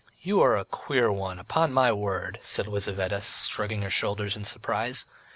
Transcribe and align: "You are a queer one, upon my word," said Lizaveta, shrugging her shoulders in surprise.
"You 0.23 0.41
are 0.41 0.57
a 0.57 0.65
queer 0.65 1.11
one, 1.11 1.37
upon 1.37 1.71
my 1.73 1.91
word," 1.91 2.39
said 2.41 2.65
Lizaveta, 2.67 3.21
shrugging 3.21 3.83
her 3.83 3.91
shoulders 3.91 4.35
in 4.35 4.45
surprise. 4.45 5.05